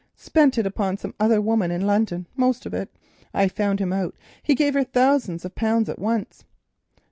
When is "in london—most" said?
1.69-2.65